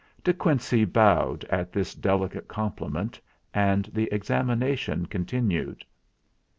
[0.23, 3.21] De Quincey bowed at this delicate compli ment,
[3.53, 5.85] and the examination continued.